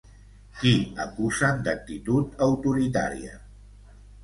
Qui 0.61 0.71
acusen 1.03 1.61
d'actitud 1.67 2.41
autoritària? 2.49 3.39